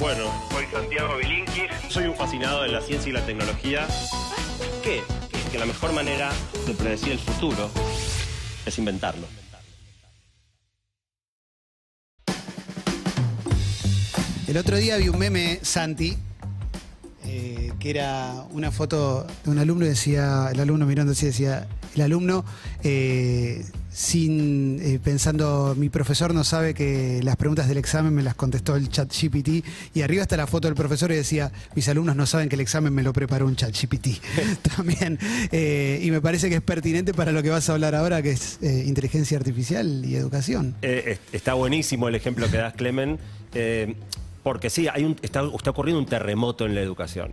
[0.00, 1.70] Bueno, Soy Santiago Bilinkis.
[1.90, 3.86] soy un fascinado de la ciencia y la tecnología.
[4.82, 5.02] ¿Qué?
[5.52, 6.32] Que la mejor manera
[6.66, 7.70] de predecir el futuro
[8.64, 9.26] es inventarlo.
[14.48, 16.16] El otro día vi un meme, Santi,
[17.32, 21.68] eh, que era una foto de un alumno y decía, el alumno mirando así, decía,
[21.94, 22.44] el alumno,
[22.82, 28.34] eh, sin eh, pensando, mi profesor no sabe que las preguntas del examen me las
[28.34, 32.16] contestó el chat GPT, y arriba está la foto del profesor y decía, mis alumnos
[32.16, 34.08] no saben que el examen me lo preparó un chat GPT.
[34.76, 35.16] También,
[35.52, 38.58] y me parece que es pertinente para lo que vas a hablar ahora, que es
[38.62, 40.74] inteligencia artificial y educación.
[40.82, 43.18] Es- está buenísimo el ejemplo que das, Clemen,
[44.42, 47.30] porque sí, hay un, está, está ocurriendo un terremoto en la educación.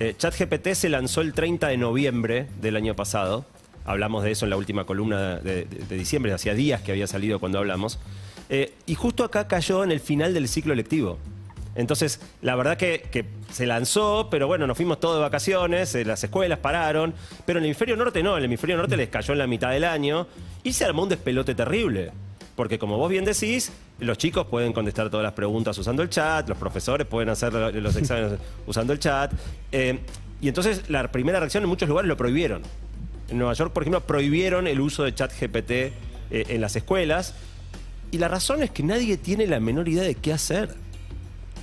[0.00, 3.44] Eh, ChatGPT se lanzó el 30 de noviembre del año pasado.
[3.84, 7.06] Hablamos de eso en la última columna de, de- de diciembre, hacía días que había
[7.06, 7.98] salido cuando hablamos.
[8.50, 11.18] Eh, y justo acá cayó en el final del ciclo lectivo.
[11.74, 16.04] Entonces, la verdad que, que se lanzó, pero bueno, nos fuimos todos de vacaciones, eh,
[16.04, 17.14] las escuelas pararon,
[17.46, 19.84] pero en el hemisferio norte no, el hemisferio norte les cayó en la mitad del
[19.84, 20.26] año
[20.64, 22.10] y se armó un despelote terrible.
[22.58, 23.70] Porque como vos bien decís,
[24.00, 27.70] los chicos pueden contestar todas las preguntas usando el chat, los profesores pueden hacer lo-
[27.70, 28.32] los exámenes
[28.66, 29.32] usando el chat.
[29.70, 30.00] eh,
[30.40, 32.62] y entonces la primera reacción en muchos lugares lo prohibieron.
[33.28, 35.92] En Nueva York, por ejemplo, prohibieron el uso de chat GPT eh,
[36.30, 37.34] en las escuelas.
[38.10, 40.74] Y la razón es que nadie tiene la menor idea de qué hacer.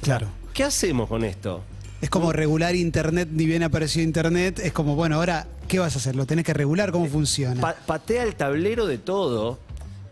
[0.02, 0.28] Claro.
[0.54, 1.62] ¿Qué hacemos con esto?
[2.02, 5.98] Es como regular Internet, ni bien apareció Internet, es como, bueno, ahora, ¿qué vas a
[6.00, 6.16] hacer?
[6.16, 6.92] ¿Lo tenés que regular?
[6.94, 7.59] ¿Cómo funciona?
[7.59, 9.59] Pa- patea el tablero de todo.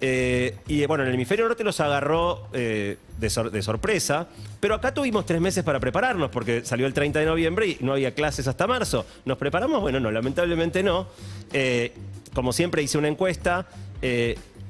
[0.06, 4.28] Eh, y bueno, en el hemisferio norte los agarró eh, de, sor- de sorpresa.
[4.59, 7.94] Pero acá tuvimos tres meses para prepararnos, porque salió el 30 de noviembre y no
[7.94, 9.06] había clases hasta marzo.
[9.24, 9.80] ¿Nos preparamos?
[9.80, 11.08] Bueno, no, lamentablemente no.
[11.54, 11.94] Eh,
[12.34, 13.66] como siempre hice una encuesta.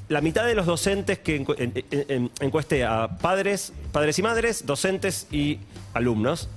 [0.09, 4.21] la mitad de los docentes que encu- en- en- en- encuesté a padres, padres y
[4.21, 5.57] madres, docentes y
[5.95, 6.47] alumnos.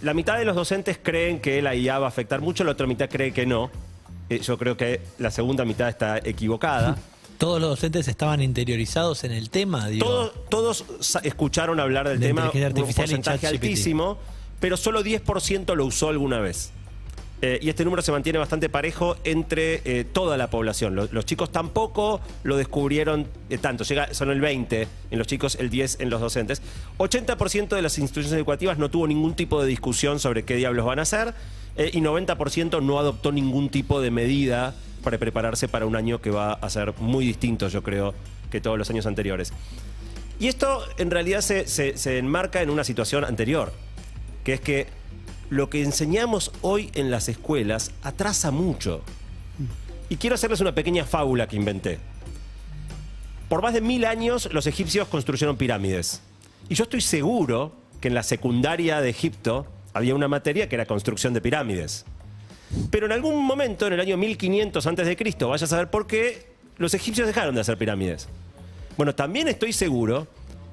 [0.00, 2.86] La mitad de los docentes creen que la IA va a afectar mucho, la otra
[2.86, 3.70] mitad cree que no.
[4.30, 6.96] Yo creo que la segunda mitad está equivocada.
[7.40, 10.04] Todos los docentes estaban interiorizados en el tema, digo.
[10.06, 10.84] Todos, todos
[11.22, 14.18] escucharon hablar del De tema, un porcentaje altísimo,
[14.60, 16.70] pero solo 10% lo usó alguna vez.
[17.40, 20.94] Eh, y este número se mantiene bastante parejo entre eh, toda la población.
[20.94, 25.54] Lo- Los, chicos tampoco lo descubrieron eh, tanto, Llega, son el 20 en los chicos,
[25.58, 26.60] el 10 en los docentes.
[26.98, 30.98] 80% de las instituciones educativas no tuvo ningún tipo de discusión sobre qué diablos van
[30.98, 31.32] a hacer
[31.78, 36.52] y 90% no adoptó ningún tipo de medida para prepararse para un año que va
[36.54, 38.14] a ser muy distinto, yo creo,
[38.50, 39.52] que todos los años anteriores.
[40.38, 43.72] Y esto en realidad se, se- enmarca en una situación anterior,
[44.44, 44.86] que es que
[45.50, 49.02] lo que enseñamos hoy en las escuelas atrasa mucho.
[50.08, 51.98] Y quiero hacerles una pequeña fábula que inventé.
[53.48, 56.22] Por más de mil años los egipcios construyeron pirámides.
[56.68, 60.86] Y yo estoy seguro que en la secundaria de Egipto había una materia que era
[60.86, 62.04] construcción de pirámides.
[62.90, 66.06] Pero en algún momento, en el año 1500 antes de Cristo, vaya a saber por
[66.06, 66.46] qué,
[66.78, 68.28] los egipcios dejaron de hacer pirámides.
[68.96, 70.26] Bueno, también estoy seguro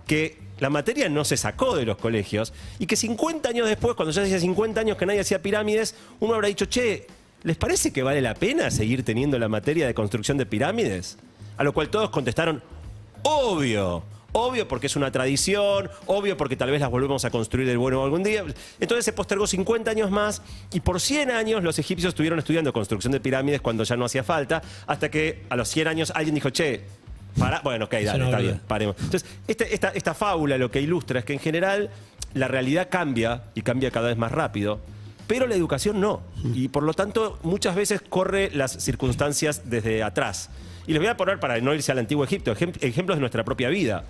[0.05, 4.11] que la materia no se sacó de los colegios y que 50 años después, cuando
[4.11, 7.07] ya hacía 50 años que nadie hacía pirámides, uno habrá dicho, che,
[7.43, 11.17] ¿les parece que vale la pena seguir teniendo la materia de construcción de pirámides?
[11.57, 12.61] A lo cual todos contestaron,
[13.23, 14.03] obvio.
[14.33, 18.03] Obvio porque es una tradición, obvio porque tal vez las volvemos a construir de bueno
[18.03, 18.43] algún día.
[18.79, 23.13] Entonces se postergó 50 años más y por 100 años los egipcios estuvieron estudiando construcción
[23.13, 26.49] de pirámides cuando ya no hacía falta, hasta que a los 100 años alguien dijo,
[26.49, 26.83] che,
[27.37, 28.95] para, bueno, ok, dale, no está bien, paremos.
[28.99, 31.89] Entonces, esta, esta fábula lo que ilustra es que en general
[32.33, 34.79] la realidad cambia y cambia cada vez más rápido,
[35.27, 36.21] pero la educación no.
[36.53, 40.49] Y por lo tanto, muchas veces corre las circunstancias desde atrás.
[40.87, 43.43] Y les voy a poner, para no irse al antiguo Egipto, ejem- ejemplos de nuestra
[43.43, 44.05] propia vida.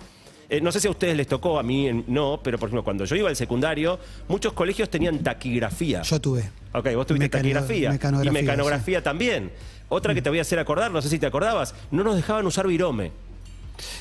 [0.48, 3.04] Eh, no sé si a ustedes les tocó, a mí no, pero por ejemplo, cuando
[3.04, 6.00] yo iba al secundario, muchos colegios tenían taquigrafía.
[6.02, 6.48] Yo tuve.
[6.72, 7.90] Ok, vos tuviste Mecano- taquigrafía.
[7.90, 9.50] mecanografía, y mecanografía también.
[9.90, 12.46] Otra que te voy a hacer acordar, no sé si te acordabas, no nos dejaban
[12.46, 13.10] usar virome.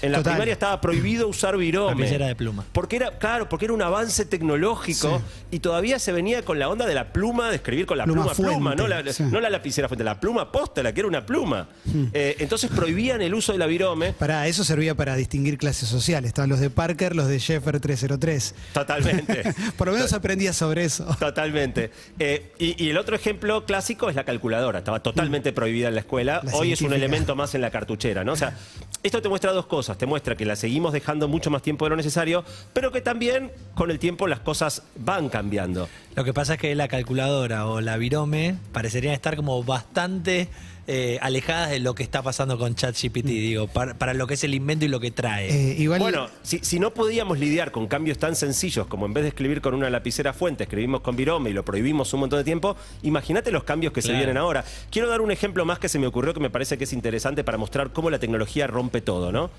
[0.02, 0.34] En la Total.
[0.34, 1.96] primaria estaba prohibido usar virome.
[1.96, 2.66] Lapicera de pluma.
[2.72, 6.86] Porque era, claro, porque era un avance tecnológico y todavía se venía con la onda
[6.86, 9.24] de la pluma, de escribir con la Pluma pluma, no la, sí.
[9.24, 11.68] no la lapicera fuente, la pluma posta, la que era una pluma.
[12.14, 14.14] Eh, entonces prohibían el uso de la virome.
[14.14, 16.30] Para eso servía para distinguir clases sociales.
[16.30, 18.56] Estaban los de Parker, los de Sheffer 303.
[18.74, 19.44] Totalmente.
[19.78, 21.06] Por lo menos aprendía sobre eso.
[21.20, 21.92] Totalmente.
[22.20, 24.80] Eh, y, y el otro ejemplo clásico es la calculadora.
[24.80, 26.42] Estaba totalmente prohibida en la escuela.
[26.44, 28.34] La Hoy es un elemento más en la cartuchera, ¿no?
[28.34, 28.58] O sea,
[29.04, 29.98] esto te muestra dos cosas.
[29.98, 32.44] Te muestra que la seguimos dejando mucho más tiempo de lo necesario,
[32.74, 35.88] pero que también con el tiempo las cosas van cambiando.
[36.16, 40.50] Lo que pasa es que la calculadora o la virome parecerían estar como bastante
[40.88, 44.44] eh, alejadas de lo que está pasando con ChatGPT, digo, para, para lo que es
[44.46, 45.50] el invento y lo que trae.
[45.50, 49.24] Eh, igual, Bueno, si, si no podíamos lidiar con cambios tan sencillos como en vez
[49.24, 52.46] de escribir con una lapicera fuente, escribimos con virome y lo prohibimos un montón de
[52.46, 54.64] tiempo, imagínate los cambios que se vienen ahora.
[54.90, 57.44] Quiero dar un ejemplo más que se me ocurrió que me parece que es interesante
[57.44, 59.50] para mostrar cómo la tecnología rompe todo, ¿no?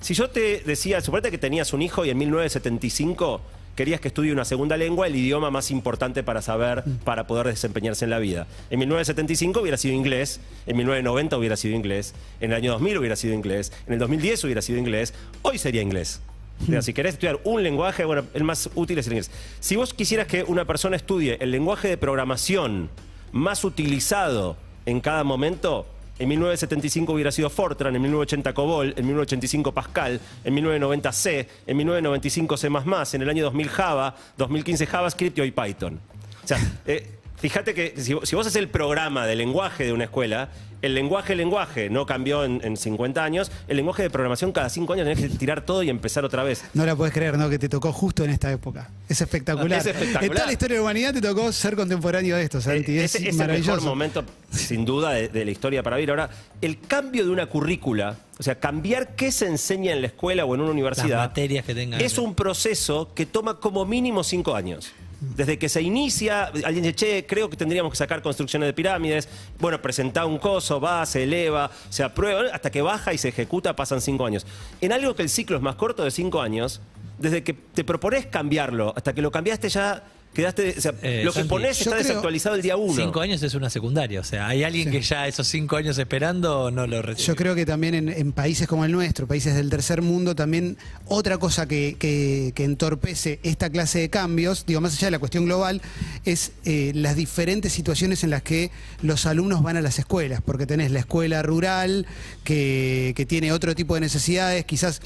[0.00, 3.40] Si yo te decía, suponete que tenías un hijo y en 1975
[3.76, 8.04] querías que estudie una segunda lengua, el idioma más importante para saber, para poder desempeñarse
[8.04, 8.46] en la vida.
[8.70, 13.16] En 1975 hubiera sido inglés, en 1990 hubiera sido inglés, en el año 2000 hubiera
[13.16, 16.20] sido inglés, en el 2010 hubiera sido inglés, hoy sería inglés.
[16.62, 19.30] O sea, si querés estudiar un lenguaje, bueno, el más útil es el inglés.
[19.58, 22.88] Si vos quisieras que una persona estudie el lenguaje de programación
[23.32, 25.86] más utilizado en cada momento,
[26.22, 31.76] en 1975 hubiera sido Fortran, en 1980 COBOL, en 1985 Pascal, en 1990 C, en
[31.76, 32.68] 1995 C++,
[33.16, 35.98] en el año 2000 Java, 2015 JavaScript y hoy Python.
[36.44, 40.04] O sea, eh, fíjate que si, si vos haces el programa de lenguaje de una
[40.04, 40.50] escuela,
[40.82, 44.92] el lenguaje, lenguaje no cambió en, en 50 años, el lenguaje de programación cada 5
[44.92, 46.64] años tenés que tirar todo y empezar otra vez.
[46.74, 47.48] no la puedes creer, ¿no?
[47.48, 48.90] Que te tocó justo en esta época.
[49.08, 49.78] Es espectacular.
[49.78, 50.24] Es espectacular.
[50.24, 52.92] En toda la historia de la humanidad te tocó ser contemporáneo de esto, Santi.
[52.98, 56.10] Eh, es ese es el mejor momento, sin duda, de, de la historia para vivir.
[56.10, 56.28] Ahora,
[56.60, 60.54] el cambio de una currícula, o sea, cambiar qué se enseña en la escuela o
[60.54, 62.00] en una universidad, Las materias que tengan.
[62.00, 64.92] es un proceso que toma como mínimo cinco años.
[65.22, 69.28] Desde que se inicia, alguien dice, che, creo que tendríamos que sacar construcciones de pirámides.
[69.60, 73.76] Bueno, presenta un coso, va, se eleva, se aprueba, hasta que baja y se ejecuta,
[73.76, 74.44] pasan cinco años.
[74.80, 76.80] En algo que el ciclo es más corto de cinco años,
[77.18, 80.02] desde que te propones cambiarlo, hasta que lo cambiaste ya,
[80.32, 80.74] quedaste.
[80.76, 82.94] O sea, Eh, lo que pones está desactualizado el día uno.
[82.94, 86.70] Cinco años es una secundaria, o sea, hay alguien que ya esos cinco años esperando
[86.70, 87.26] no lo recibe.
[87.26, 90.76] Yo creo que también en, en países como el nuestro, países del tercer mundo, también
[91.06, 95.18] otra cosa que, que- que entorpece esta clase de cambios, digo, más allá de la
[95.18, 95.80] cuestión global,
[96.24, 98.70] es eh, las diferentes situaciones en las que
[99.02, 102.06] los alumnos van a las escuelas, porque tenés la escuela rural,
[102.44, 105.00] que, que tiene otro tipo de necesidades, quizás...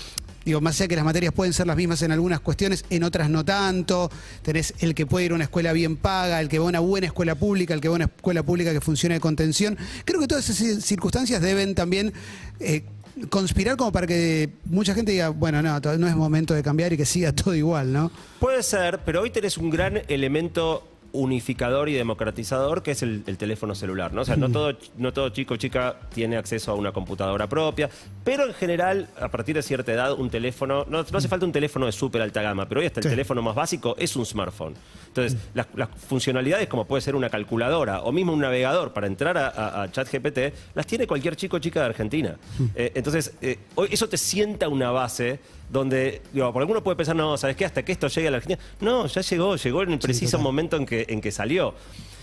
[0.46, 3.28] Digo, más allá que las materias pueden ser las mismas en algunas cuestiones, en otras
[3.28, 4.12] no tanto.
[4.42, 6.78] Tenés el que puede ir a una escuela bien paga, el que va a una
[6.78, 9.76] buena escuela pública, el que va a una escuela pública que funcione de contención.
[10.04, 12.12] Creo que todas esas circunstancias deben también
[12.60, 12.84] eh,
[13.28, 16.96] conspirar como para que mucha gente diga, bueno, no, no es momento de cambiar y
[16.96, 18.12] que siga todo igual, ¿no?
[18.38, 23.36] Puede ser, pero hoy tenés un gran elemento unificador y democratizador que es el, el
[23.38, 24.22] teléfono celular, ¿no?
[24.22, 27.88] O sea, no todo, no todo chico o chica tiene acceso a una computadora propia,
[28.24, 31.52] pero en general, a partir de cierta edad, un teléfono, no, no hace falta un
[31.52, 33.10] teléfono de súper alta gama, pero hoy hasta el Sí.
[33.10, 34.74] teléfono más básico es un smartphone.
[35.08, 39.36] Entonces, las, las funcionalidades como puede ser una calculadora o mismo un navegador para entrar
[39.38, 40.38] a, a- a ChatGPT,
[40.74, 42.36] las tiene cualquier chico o chica de Argentina.
[42.74, 45.40] Eh, entonces, eh, hoy eso te sienta una base
[45.70, 47.64] donde, digo, por alguno puede pensar, no, ¿sabes qué?
[47.64, 48.62] Hasta que esto llegue a la Argentina.
[48.80, 51.74] No, ya llegó, llegó en el preciso momento en que, en que salió.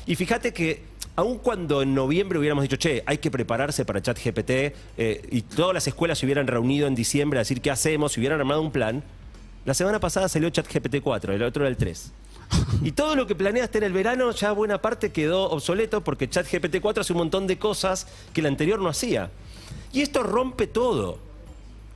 [0.06, 0.82] Y fíjate que,
[1.16, 4.50] aun cuando en noviembre hubiéramos dicho, che, hay que prepararse para ChatGPT,
[4.98, 8.20] eh, y todas las escuelas se hubieran reunido en diciembre a decir qué hacemos, si
[8.20, 9.04] hubieran armado un plan,
[9.66, 12.12] la semana pasada salió ChatGPT 4, el otro era el 3.
[12.84, 16.82] Y todo lo que planeaste en el verano, ya buena parte quedó obsoleto porque ChatGPT
[16.82, 19.32] 4 hace un montón de cosas que el anterior no hacía.
[19.92, 21.20] Y esto rompe todo.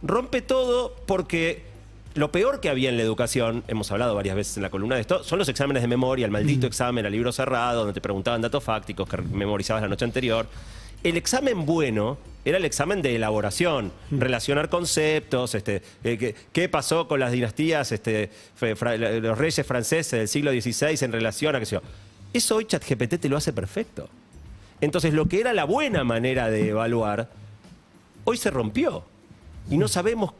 [0.03, 1.63] Rompe todo porque
[2.13, 5.01] lo peor que había en la educación, hemos hablado varias veces en la columna de
[5.01, 8.41] esto, son los exámenes de memoria, el maldito examen a libro cerrado, donde te preguntaban
[8.41, 10.47] datos fácticos que memorizabas la noche anterior.
[11.03, 17.07] El examen bueno era el examen de elaboración, relacionar conceptos, este, eh, qué, qué pasó
[17.07, 18.31] con las dinastías, este,
[18.75, 21.81] fra- los reyes franceses del siglo XVI en relación a qué sé yo.
[22.33, 24.09] Eso hoy ChatGPT te lo hace perfecto.
[24.81, 27.29] Entonces, lo que era la buena manera de evaluar,
[28.23, 29.03] hoy se rompió.
[29.69, 30.33] Y no sabemos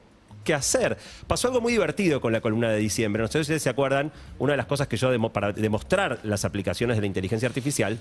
[0.43, 0.97] qué hacer.
[1.27, 3.21] Pasó algo muy divertido con la columna de diciembre.
[3.21, 6.19] No sé si ustedes se acuerdan, una de las cosas que yo, demo- para demostrar
[6.23, 7.97] las aplicaciones de la inteligencia artificial,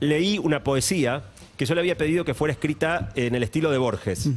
[0.00, 1.22] leí una poesía
[1.56, 4.28] que yo le había pedido que fuera escrita en el estilo de Borges.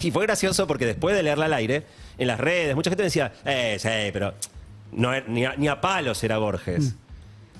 [0.00, 1.84] Y fue gracioso porque después de leerla al aire,
[2.18, 4.34] en las redes, mucha gente decía, eh, sí, pero
[4.92, 6.94] no, es- ni, a, ni a palos era Borges.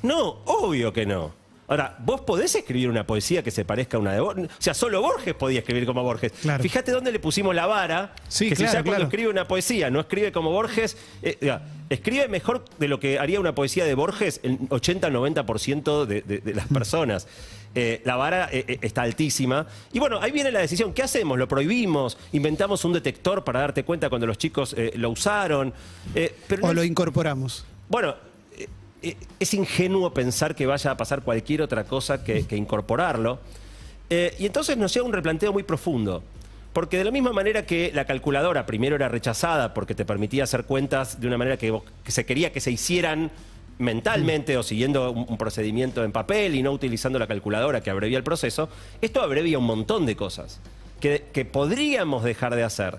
[0.02, 1.32] No, obvio que no.
[1.66, 4.46] Ahora, ¿vos podés escribir una poesía que se parezca a una de Borges?
[4.50, 6.32] O sea, solo Borges podía escribir como Borges.
[6.42, 6.62] Claro.
[6.62, 8.14] Fíjate dónde le pusimos la vara.
[8.28, 9.04] Sí, que si claro, ya cuando claro.
[9.04, 11.38] escribe una poesía no escribe como Borges, eh,
[11.88, 16.54] escribe mejor de lo que haría una poesía de Borges el 80-90% de, de- de
[16.54, 17.26] las personas.
[17.76, 19.66] Eh, la vara eh, está altísima.
[19.92, 20.92] Y bueno, ahí viene la decisión.
[20.92, 21.38] ¿Qué hacemos?
[21.38, 22.16] ¿Lo prohibimos?
[22.32, 25.72] ¿Inventamos un detector para darte cuenta cuando los chicos lo usaron?
[26.14, 27.64] Pero no O hay- lo incorporamos.
[27.88, 28.14] bueno,
[29.38, 33.38] es ingenuo pensar que vaya a pasar cualquier otra cosa que, incorporarlo.
[34.10, 36.22] Eh, y entonces nos lleva un replanteo muy profundo.
[36.72, 40.64] Porque de la misma manera que la calculadora primero era rechazada porque te permitía hacer
[40.64, 41.72] cuentas de una manera que,
[42.08, 43.30] se quería que se hicieran
[43.78, 48.24] mentalmente o siguiendo un, procedimiento en papel y no utilizando la calculadora que abrevia el
[48.24, 48.68] proceso,
[49.00, 50.60] esto abrevia un montón de cosas
[51.00, 52.98] que podríamos dejar de hacer.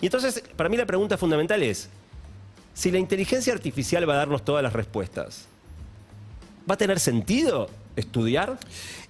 [0.00, 1.90] Y entonces, para mí la pregunta fundamental es,
[2.74, 5.46] si la inteligencia artificial va a darnos todas las respuestas,
[6.68, 8.58] ¿va a tener sentido estudiar?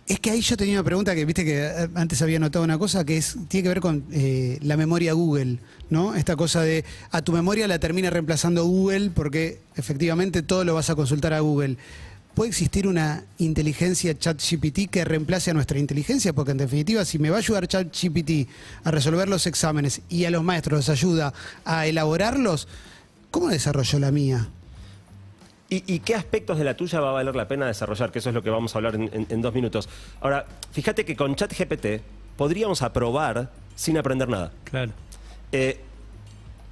[0.07, 2.79] Es que ahí yo tenía una pregunta que, viste que eh, antes había notado una
[2.79, 6.17] cosa que es tiene que ver con eh, la memoria Google, ¿no?
[6.17, 10.91] Esta cosa de a tu memoria la termina reemplazando Google porque efectivamente todo lo vas
[10.91, 11.77] a consultar a Google.
[12.35, 16.33] ¿Puede existir una inteligencia ChatGPT que reemplace a nuestra inteligencia?
[16.33, 18.49] Porque en definitiva, si me va a ayudar ChatGPT
[18.85, 22.67] a resolver los exámenes y a los maestros los ayuda a elaborarlos,
[23.31, 24.49] ¿cómo desarrolló la mía?
[25.69, 28.11] ¿Y, y qué aspectos de la tuya va a valer la pena desarrollar?
[28.11, 29.89] Que eso es lo que vamos a hablar en, en- en dos minutos.
[30.21, 32.03] Ahora, fíjate que con ChatGPT
[32.37, 34.53] podríamos aprobar sin aprender nada.
[34.65, 34.93] Claro.
[35.53, 35.81] Eh,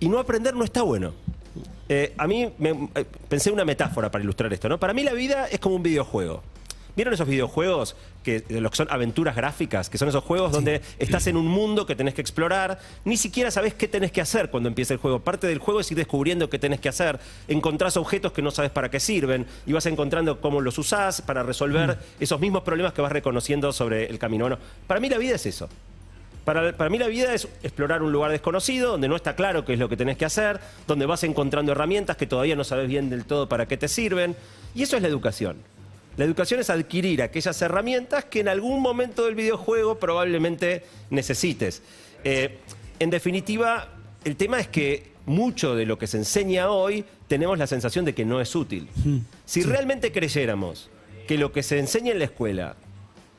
[0.01, 1.13] y no aprender no está bueno.
[1.89, 4.79] Eh, a mí me, eh, pensé una metáfora para ilustrar esto, ¿no?
[4.79, 6.43] Para mí la vida es como un videojuego.
[6.99, 9.89] ¿Vieron esos videojuegos que de lo que son aventuras gráficas?
[9.89, 13.53] Que son esos juegos donde estás en un mundo que tenés que explorar, ni siquiera
[13.53, 15.21] sabes qué tenés que hacer cuando empieza el juego.
[15.21, 17.21] Parte del juego es ir descubriendo qué tenés que hacer.
[17.47, 21.45] Encontrás objetos que no sabes para qué sirven y vas encontrando cómo los usás para
[21.45, 24.47] resolver esos mismos problemas que vas reconociendo sobre el camino.
[24.47, 25.69] Bueno, para mí la vida es eso.
[26.45, 29.75] Para, para mí la vida es explorar un lugar desconocido, donde no está claro qué
[29.75, 33.09] es lo que tenés que hacer, donde vas encontrando herramientas que todavía no sabes bien
[33.09, 34.35] del todo para qué te sirven.
[34.75, 35.59] Y eso es la educación.
[36.19, 41.81] La educación es adquirir aquellas herramientas que en algún momento del videojuego probablemente necesites.
[42.25, 42.59] Eh,
[42.99, 43.89] en definitiva,
[44.25, 48.15] el tema es que mucho de lo que se enseña hoy tenemos la sensación de
[48.15, 48.89] que no es útil.
[49.47, 50.91] Si realmente creyéramos
[51.29, 52.75] que lo que se enseña en la escuela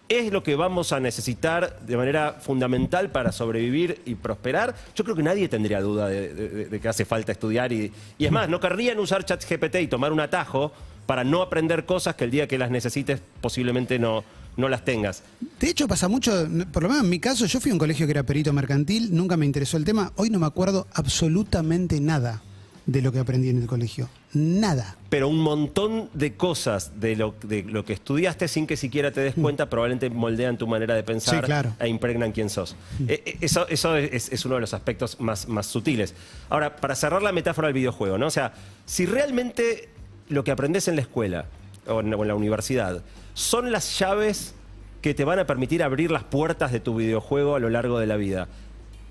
[0.08, 5.16] es lo que vamos a necesitar de manera fundamental para sobrevivir y prosperar, yo creo
[5.16, 7.72] que nadie tendría duda de, de- de que hace falta estudiar.
[7.74, 10.72] Y, y es más, no querrían usar ChatGPT y tomar un atajo
[11.10, 14.24] para no aprender cosas que el día que las necesites posiblemente no,
[14.58, 15.24] no las tengas.
[15.60, 18.06] De hecho, pasa mucho, por lo menos en mi caso, yo fui a un colegio
[18.06, 22.44] que era perito mercantil, nunca me interesó el tema, hoy no me acuerdo absolutamente nada
[22.86, 24.08] de lo que aprendí en el colegio.
[24.34, 24.98] Nada.
[25.10, 29.22] Pero un montón de cosas de lo, de lo que estudiaste sin que siquiera te
[29.22, 31.74] des cuenta probablemente moldean tu manera de pensar Sí, claro.
[31.80, 32.76] e impregnan quién sos.
[33.08, 36.14] Eh, eh, eso eso es, es uno de los aspectos más, más sutiles.
[36.50, 38.28] Ahora, para cerrar la metáfora del videojuego, ¿no?
[38.28, 38.54] O sea,
[38.86, 39.90] si realmente
[40.30, 41.46] lo que aprendes en la escuela
[41.88, 43.02] o en, o en la universidad
[43.34, 44.54] son las llaves
[45.02, 48.06] que te van a permitir abrir las puertas de tu videojuego a lo largo de
[48.08, 48.48] la vida,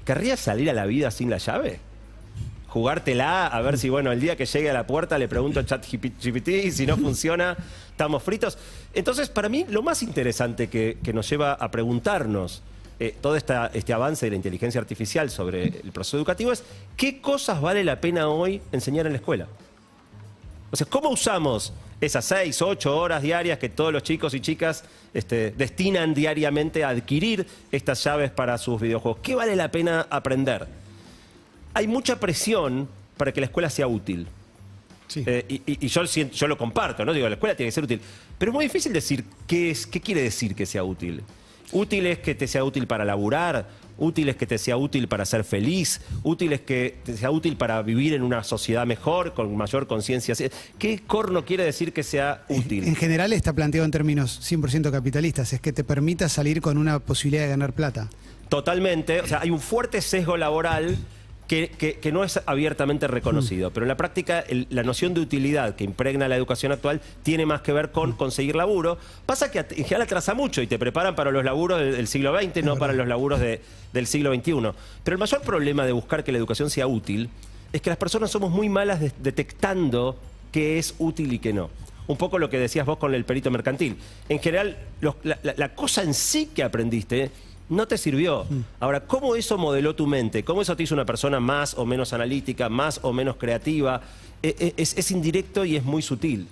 [0.05, 1.81] ¿querrías salir a la vida sin la llave?
[2.69, 5.65] jugártela, a ver si, bueno, el día que llegue a la puerta le pregunto a
[5.65, 7.57] ChatGPT y si no funciona,
[7.91, 8.59] estamos fritos.
[8.93, 12.63] Entonces, para mí, lo más interesante que, que nos lleva a preguntarnos
[13.01, 16.63] eh, todo esta- este avance de la inteligencia artificial sobre el proceso educativo es
[16.97, 19.47] qué cosas vale la pena hoy enseñar en la escuela.
[20.71, 24.85] O sea, ¿cómo usamos esas seis, ocho horas diarias que todos los chicos y chicas
[25.15, 29.21] este, destinan diariamente a adquirir estas llaves para sus videojuegos?
[29.23, 30.67] ¿Qué vale la pena aprender?
[31.75, 34.27] Hay mucha presión para que la escuela sea útil.
[35.07, 35.23] Sí.
[35.27, 37.13] Eh, y, y- y yo, siento- yo lo comparto, ¿no?
[37.15, 38.01] Digo, la escuela tiene que ser útil.
[38.37, 41.23] Pero es muy difícil decir qué, es, qué quiere decir que sea útil.
[41.73, 43.69] Útil es que te sea útil para laburar,
[43.99, 47.57] útil es que te sea útil para ser feliz, útil es que te sea útil
[47.57, 50.35] para vivir en una sociedad mejor, con mayor conciencia.
[50.79, 52.97] ¿Qué corno quiere decir que sea En útil?
[52.97, 57.43] general está planteado en términos 100% capitalistas, es que te permita salir con una posibilidad
[57.43, 58.09] de ganar plata.
[58.49, 59.21] Totalmente.
[59.21, 60.97] O sea, hay un fuerte sesgo laboral
[61.49, 63.71] que, que- que no es abiertamente reconocido.
[63.73, 67.47] Pero en la práctica, el- la noción de utilidad que impregna la educación actual tiene
[67.47, 68.99] más que ver con conseguir laburo.
[69.27, 72.39] Pasa que en general atrasa mucho y te preparan para los laburos del, del siglo
[72.39, 73.61] XX, no para los laburos de-
[73.93, 74.53] del siglo XXI.
[75.03, 77.31] Pero el mayor problema de buscar que la educación sea útil
[77.73, 80.17] es que las personas somos muy malas de- detectando
[80.53, 81.71] qué es útil y qué no.
[82.07, 83.97] Un poco lo que decías vos con el perito mercantil.
[84.29, 87.31] En general, los- la, la- la cosa en sí que aprendiste
[87.69, 88.47] no te sirvió.
[88.81, 90.43] Ahora, ¿cómo eso modeló tu mente?
[90.45, 94.01] ¿Cómo eso te hizo una persona más o menos analítica, más o menos creativa?
[94.43, 96.49] E- e- Es, es indirecto y es muy sutil.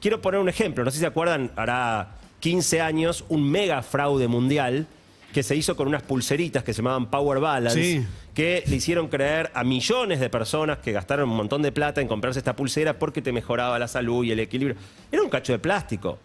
[0.00, 0.84] Quiero poner un ejemplo.
[0.84, 4.86] No sé si se acuerdan, hará 15 años, un mega fraude mundial
[5.32, 8.06] que se hizo con unas pulseritas que se llamaban Power Balance, Sí.
[8.32, 12.08] que le hicieron creer a millones de personas que gastaron un montón de plata en
[12.08, 14.78] comprarse esta pulsera porque te mejoraba la salud y el equilibrio.
[15.12, 16.18] Era un cacho de plástico.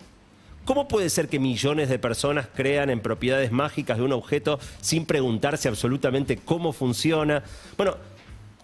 [0.66, 5.06] ¿Cómo puede ser que millones de personas crean en propiedades mágicas de un objeto sin
[5.06, 7.44] preguntarse absolutamente cómo funciona?
[7.78, 7.96] Bueno,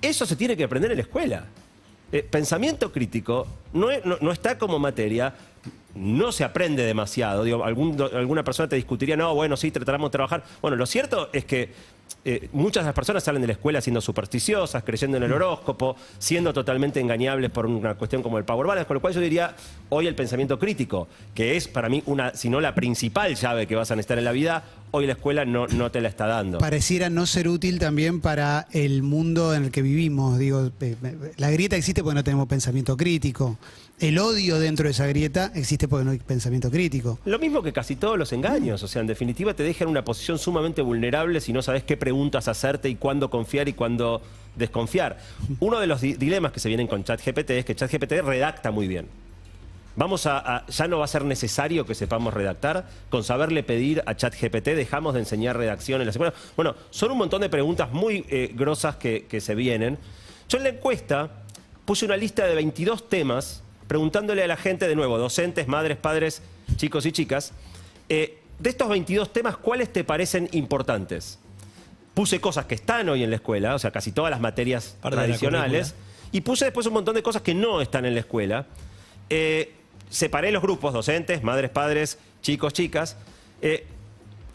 [0.02, 1.46] eso se tiene que aprender en la escuela.
[2.12, 5.36] Eh, pensamiento crítico no, no- no está como materia,
[5.94, 7.44] no se aprende demasiado.
[7.44, 10.44] Digo, algún- alguna persona te discutiría, no, bueno, sí, tratamos de trabajar.
[10.62, 11.74] Bueno, lo cierto es que
[12.26, 15.96] eh, muchas de las personas salen de la escuela siendo supersticiosas, creyendo en el horóscopo,
[16.18, 19.56] siendo totalmente engañables por una cuestión como el power balance, con lo cual yo diría
[19.90, 23.76] hoy el pensamiento crítico, que es para mí una, si no la principal llave que
[23.76, 26.58] vas a necesitar en la vida, hoy la escuela no, no te la está dando.
[26.58, 30.38] Pareciera no ser útil también para el mundo en el que vivimos.
[30.40, 30.96] Digo, eh,
[31.38, 33.58] la grieta existe porque no tenemos pensamiento crítico.
[34.00, 37.20] El odio dentro de esa grieta existe porque no hay pensamiento crítico.
[37.26, 40.06] Lo mismo que casi todos los engaños, o sea, en definitiva te dejan en una
[40.06, 44.22] posición sumamente vulnerable si no sabes qué preguntas hacerte y cuándo confiar y cuándo
[44.56, 45.18] desconfiar.
[45.60, 48.88] Uno de los di- dilemas que se vienen con ChatGPT es que ChatGPT redacta muy
[48.88, 49.06] bien.
[49.96, 52.88] Vamos a, a- ya no va a ser necesario que sepamos redactar.
[53.10, 56.34] Con saberle pedir a ChatGPT dejamos de enseñar redacción en la escuela.
[56.56, 59.98] Bueno, son un montón de preguntas muy eh, grosas que, que se vienen.
[60.48, 61.30] Yo en la encuesta
[61.86, 66.44] puse una lista de 22 temas preguntándole a la gente, de nuevo, docentes, madres, padres,
[66.76, 67.54] chicos y chicas,
[68.08, 71.40] eh, de estos 22 temas, ¿cuáles te parecen importantes?
[72.14, 75.16] Puse cosas que están hoy en la escuela, o sea, casi todas las materias Parte
[75.16, 75.96] de la tradicionales,
[76.32, 78.68] y puse después un montón de cosas que no están en la escuela.
[79.30, 79.74] Eh,
[80.10, 83.16] separé los grupos, docentes, madres, padres, chicos, chicas.
[83.62, 83.86] Eh,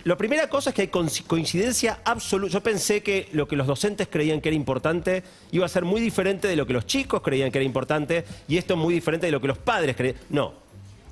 [0.05, 2.53] la primera cosa es que hay coinc- coincidencia absoluta.
[2.53, 6.01] Yo pensé que lo que los docentes creían que era importante iba a ser muy
[6.01, 9.33] diferente de lo que los chicos creían que era importante y esto muy diferente de
[9.33, 10.17] lo que los padres creían.
[10.29, 10.53] No.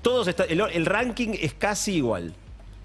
[0.03, 2.35] Todos está- el, el ranking es casi igual.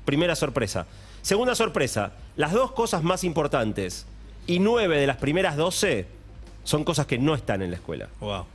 [0.05, 0.85] Primera sorpresa.
[1.21, 2.13] Segunda sorpresa.
[2.37, 4.05] Las dos cosas más importantes
[4.45, 6.05] y nueve de las primeras doce
[6.63, 8.07] son cosas que no están en la escuela.
[8.21, 8.45] Wow.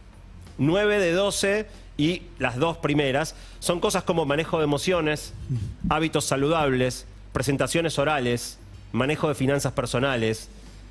[0.59, 5.35] 9 de 12 y las dos primeras son cosas como manejo de emociones,
[5.89, 8.59] hábitos saludables, presentaciones orales,
[8.93, 10.49] manejo de finanzas personales,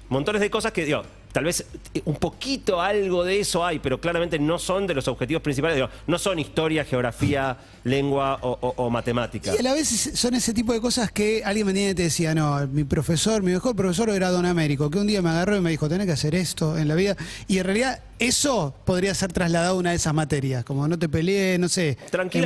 [0.10, 4.00] montones de cosas que, digo, tal vez eh, un poquito algo de eso hay, pero
[4.02, 8.74] claramente no son de los objetivos principales, digo, no son historia, geografía, lengua o, o-
[8.86, 9.54] o matemática.
[9.56, 12.04] Y a la vez son ese tipo de cosas que alguien me tiene y te
[12.04, 15.58] decía, no, mi profesor, mi mejor profesor era Don Américo, que un día me agarró
[15.58, 17.16] y me dijo, tenés que hacer esto en la vida.
[17.48, 21.10] Y en realidad eso podría ser trasladado a una de esas materias, como no te
[21.10, 21.98] pelees, no sé,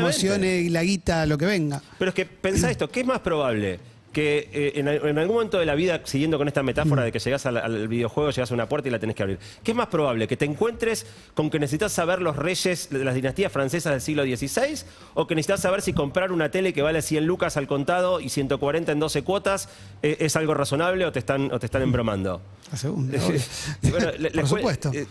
[0.06, 1.82] emociones, la guita, lo que venga.
[2.00, 3.80] Pero es que pensá esto, ¿qué es más probable?
[4.16, 7.20] Que eh, en, en algún momento de la vida, siguiendo con esta metáfora de que
[7.20, 9.76] llegás al, al videojuego, llegas a una puerta y la tenés que abrir, ¿qué es
[9.78, 10.26] más probable?
[10.26, 14.24] ¿Que te encuentres con que necesitas saber los reyes de las dinastías francesas del siglo
[14.24, 14.86] XVI?
[15.16, 18.30] ¿O que necesitas saber si comprar una tele que vale 100 lucas al contado y
[18.30, 19.68] 140 en 12 cuotas
[20.02, 22.42] eh, es algo razonable o te están, o te están embromando?
[22.72, 23.18] La segunda.
[23.82, 24.92] Bueno, Por supuesto.
[24.94, 25.08] eh,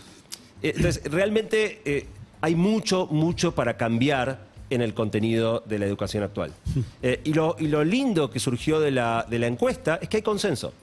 [0.63, 2.07] entonces, realmente
[2.41, 6.51] hay mucho, mucho para cambiar en el contenido de la educación actual.
[7.01, 10.17] Eh, y, lo, y lo lindo que surgió de la, de la encuesta es que
[10.17, 10.73] hay consenso.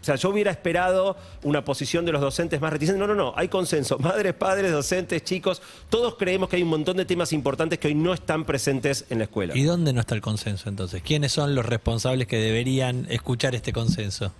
[0.00, 2.98] O sea, yo hubiera esperado una posición de los docentes más reticentes.
[2.98, 3.96] No, no, no, hay consenso.
[4.00, 7.94] Madres, padres, docentes, chicos, todos creemos que hay un montón de temas importantes que hoy
[7.94, 9.56] no están presentes en la escuela.
[9.56, 11.02] ¿Y dónde no está el consenso entonces?
[11.02, 14.32] ¿Quiénes son los responsables que deberían escuchar este consenso?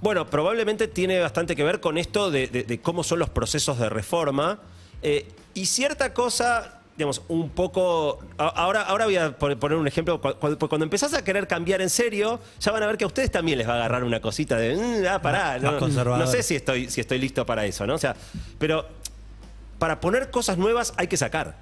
[0.00, 3.78] Bueno, probablemente tiene bastante que ver con esto de, de- de cómo son los procesos
[3.78, 4.60] de reforma
[5.02, 8.20] eh, y cierta cosa, digamos, un poco...
[8.38, 10.20] Ahora, ahora voy a pon- poner un ejemplo.
[10.20, 13.06] Cu- cu- Cuando, empezás a querer cambiar en serio, ya van a ver que a
[13.06, 14.76] ustedes también les va a agarrar una cosita de...
[14.76, 16.24] "Mm, ah, pará, Más no, conservador.
[16.24, 17.94] no sé si estoy, si estoy listo para eso, ¿no?
[17.94, 18.14] O sea,
[18.58, 18.86] pero
[19.78, 21.56] para poner cosas nuevas hay que sacar.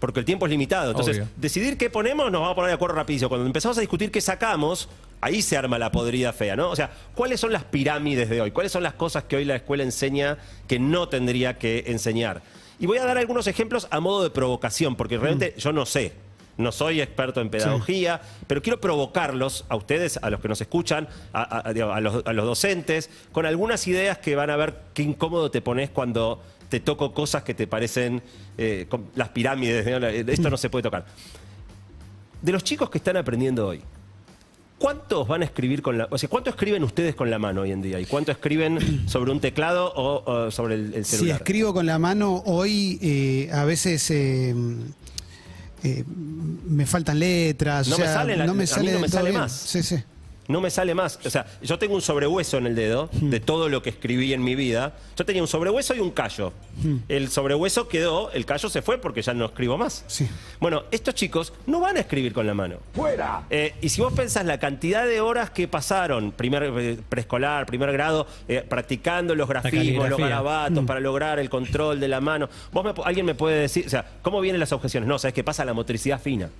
[0.00, 0.90] Porque el tiempo es limitado.
[0.90, 1.28] Entonces, Obvio.
[1.36, 3.30] decidir qué ponemos nos vamos a poner de acuerdo rapidísimo.
[3.30, 4.88] Cuando empezamos a discutir qué sacamos,
[5.22, 6.68] ahí se arma la podrida fea, ¿no?
[6.68, 8.50] O sea, ¿cuáles son las pirámides de hoy?
[8.50, 10.36] ¿Cuáles son las cosas que hoy la escuela enseña
[10.68, 12.42] que no tendría que enseñar?
[12.78, 16.12] Y voy a dar algunos ejemplos a modo de provocación, porque realmente yo no sé.
[16.56, 21.08] No soy experto en pedagogía, pero quiero provocarlos a ustedes, a los que nos escuchan,
[21.32, 24.74] a, a- digo, a los, a los docentes, con algunas ideas que van a ver
[24.94, 28.22] qué incómodo te pones cuando te toco cosas que te parecen
[28.56, 29.84] eh, con las pirámides.
[30.00, 30.06] ¿no?
[30.06, 31.06] Esto no se puede tocar.
[32.40, 33.82] De los chicos que están aprendiendo hoy,
[34.78, 36.08] ¿cuántos van a escribir con la...
[36.10, 38.00] O sea, ¿cuánto escriben ustedes con la mano hoy en día?
[38.00, 41.36] ¿Y cuánto escriben sobre un teclado o, o sobre el, el Si celular?
[41.36, 44.54] escribo con la mano hoy, eh, a veces eh,
[45.82, 47.88] eh, me faltan letras.
[47.88, 49.52] No o me sale la- no me sale, no me sale más.
[49.52, 49.96] Sí, sí.
[50.46, 51.18] No me sale más.
[51.24, 53.30] O sea, yo tengo un sobrehueso en el dedo Hmm.
[53.30, 54.92] de todo lo que escribí en mi vida.
[55.16, 56.52] Yo tenía un sobrehueso y un callo.
[56.82, 56.96] Hmm.
[57.08, 60.04] El sobrehueso quedó, el callo se fue porque ya no escribo más.
[60.06, 60.28] Sí.
[60.60, 62.76] Bueno, estos chicos no van a escribir con la mano.
[62.94, 63.44] ¡Fuera!
[63.80, 68.26] y si vos pensás la cantidad de horas que pasaron, primer eh, preescolar, primer grado,
[68.48, 70.86] eh, practicando los grafismos, los garabatos, Hmm.
[70.86, 72.48] para lograr el control de la mano.
[72.72, 75.08] Vos me alguien me puede decir, o sea, ¿cómo vienen las objeciones?
[75.08, 75.64] No, ¿sabes qué pasa?
[75.64, 76.50] La motricidad fina.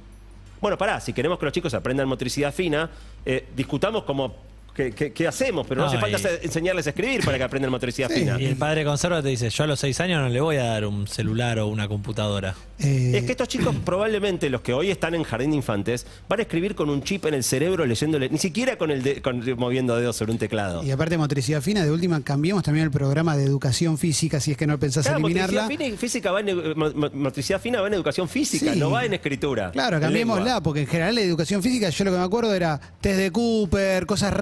[0.60, 2.88] Bueno, pará, si queremos que los chicos aprendan motricidad fina,
[3.26, 4.34] eh, discutamos cómo
[4.74, 5.66] ¿qué, qué- qué hacemos?
[5.66, 8.20] Pero no, No, hace falta y- enseñarles a escribir para que aprendan motricidad Sí.
[8.20, 8.40] fina.
[8.40, 10.64] Y el padre conserva te dice, yo a los seis años no le voy a
[10.64, 12.54] dar un celular o una computadora.
[12.78, 16.40] Eh, Es que estos chicos probablemente los que hoy están en jardín de infantes van
[16.40, 19.42] a escribir con un chip en el cerebro leyéndole, ni siquiera con el de- con-
[19.58, 20.82] moviendo dedos sobre un teclado.
[20.82, 24.56] Y aparte motricidad fina, de última cambiemos también el programa de educación física si es
[24.56, 25.62] que no pensás Claro, eliminarla.
[25.62, 28.72] motricidad fina y física va en, edu- mo- mo- motricidad fina va en educación física,
[28.72, 28.78] Sí.
[28.78, 29.70] no va en escritura.
[29.70, 30.62] Claro, en cambiémosla, lengua.
[30.62, 34.06] porque en general la educación física, yo lo que me acuerdo era test de Cooper,
[34.06, 34.32] cosas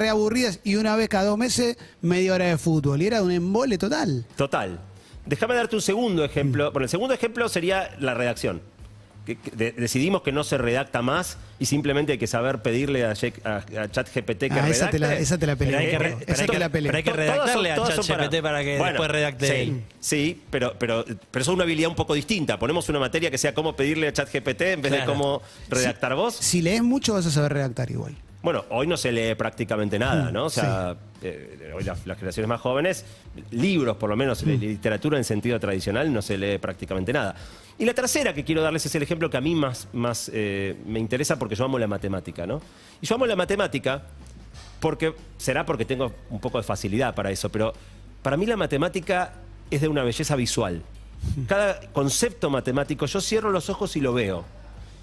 [0.65, 3.03] y una vez cada dos meses media hora de fútbol.
[3.03, 4.25] Y era un embole total.
[4.37, 4.79] Total.
[5.27, 6.71] Déjame darte un segundo ejemplo.
[6.71, 6.73] Mm.
[6.73, 8.61] Bueno, el segundo ejemplo sería la redacción.
[9.25, 13.05] Que- que de- decidimos que no se redacta más y simplemente hay que saber pedirle
[13.05, 15.23] a, Jake- a- a ChatGPT que Ah, esa te la- redacte.
[15.23, 15.79] esa te la peleo.
[15.79, 16.89] Pero hay que, re- pero esa hay te que- la peleo.
[16.89, 19.83] pero hay que redactarle a ChatGPT para que Bueno, después redacte sí, él.
[20.01, 22.59] Sí, pero, pero, pero eso es una habilidad un poco distinta.
[22.59, 26.35] Ponemos una materia que sea cómo pedirle a ChatGPT en vez de cómo redactar vos.
[26.35, 28.17] Si lees mucho vas a saber redactar igual.
[28.42, 30.46] Bueno, hoy no se lee prácticamente nada, Mm, ¿no?
[30.46, 33.05] O sea, eh, hoy las, las generaciones más jóvenes,
[33.52, 34.48] libros por lo menos, Mm.
[34.48, 37.37] li- literatura en sentido tradicional, no se lee prácticamente nada.
[37.78, 40.76] Y la tercera que quiero darles es el ejemplo que a mí más, más eh,
[40.87, 42.61] me interesa porque yo amo la matemática, ¿no?
[43.00, 44.02] Y yo amo la matemática
[44.81, 47.72] porque, será porque tengo un poco de facilidad para eso, pero
[48.22, 49.35] para mí la matemática
[49.70, 50.83] es de una belleza visual.
[51.46, 54.44] Cada concepto matemático, yo cierro los ojos y lo veo.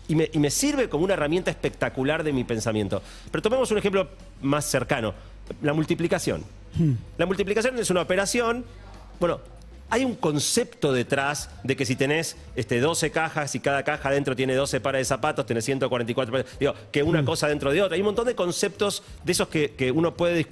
[0.10, 3.02] Y me, y me sirve como una herramienta espectacular de mi pensamiento.
[3.32, 4.10] Pero tomemos un ejemplo
[4.42, 5.14] más cercano,
[5.62, 6.44] la multiplicación.
[7.18, 8.66] La multiplicación es una operación,
[9.20, 9.40] bueno,
[9.92, 14.36] hay un concepto detrás de que si tenés este, 12 cajas y cada caja dentro
[14.36, 17.96] tiene 12 pares de zapatos, tenés 144 pares, digo, que una cosa dentro de otra.
[17.96, 20.46] Hay un montón de conceptos de esos que, que uno puede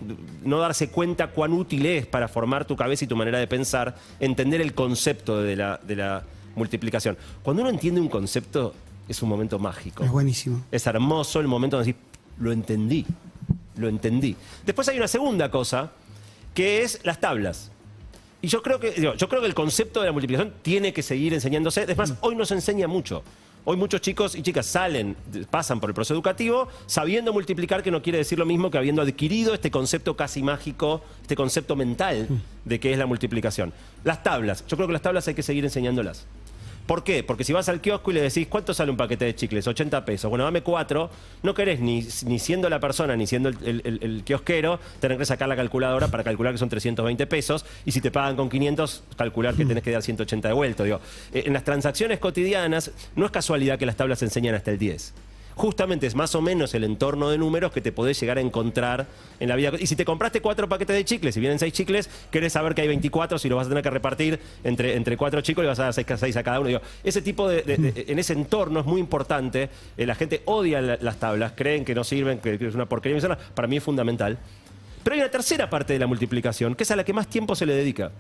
[0.44, 3.96] no darse cuenta cuán útil es para formar tu cabeza y tu manera de pensar,
[4.20, 6.24] entender el concepto de la, de la
[6.56, 7.16] multiplicación.
[7.44, 8.74] Cuando uno entiende un concepto,
[9.08, 10.04] es un momento mágico.
[10.04, 10.62] Es buenísimo.
[10.72, 12.06] Es hermoso el momento donde decís,
[12.40, 13.06] lo entendí,
[13.78, 14.36] lo entendí.
[14.66, 15.92] Después hay una segunda cosa,
[16.54, 17.72] que es las tablas.
[18.42, 21.02] Y yo creo que, digo, yo creo que el concepto de la multiplicación tiene que
[21.02, 21.84] seguir enseñándose.
[21.84, 23.24] Es más, hoy no se enseña mucho.
[23.70, 25.18] Hoy muchos chicos y chicas salen,
[25.50, 29.02] pasan por el proceso educativo sabiendo multiplicar, que no quiere decir lo mismo que habiendo
[29.02, 32.30] adquirido este concepto casi mágico, este concepto mental
[32.64, 33.74] de qué es la multiplicación.
[34.06, 36.28] Las tablas, yo creo que las tablas hay que seguir enseñándolas.
[36.88, 37.22] ¿Por qué?
[37.22, 39.68] Porque si vas al kiosco y le decís, ¿cuánto sale un paquete de chicles?
[39.68, 40.30] 80 pesos.
[40.30, 41.10] Bueno, dame cuatro.
[41.44, 45.18] No querés ni, ni siendo la persona ni siendo el, el- el- el kiosquero tener
[45.18, 47.66] que sacar la calculadora para calcular que son 320 pesos.
[47.86, 50.84] Y si te pagan con 500, calcular que tenés que dar 180 de vuelto.
[50.86, 51.02] Digo,
[51.34, 55.14] eh, en las transacciones cotidianas no es casualidad que las tablas enseñan hasta el 10
[55.58, 59.08] justamente es más o menos el entorno de números que te podés llegar a encontrar
[59.40, 59.72] en la vida.
[59.80, 62.82] Y si te compraste cuatro paquetes de chicles y vienen seis chicles, querés saber que
[62.84, 65.80] hay 24, si lo vas a tener que repartir entre, entre cuatro chicos y vas
[65.80, 66.80] a dar seis, a cada uno.
[67.04, 67.64] Ese tipo de,
[68.08, 69.70] en ese entorno es muy importante.
[69.98, 72.86] Eh, la gente odia la- las tablas, creen que no sirven, que, que es una
[72.88, 73.38] porquería.
[73.56, 74.38] Para mí es fundamental.
[75.04, 77.56] Pero hay una tercera parte de la multiplicación, que es a la que más tiempo
[77.56, 78.12] se le dedica,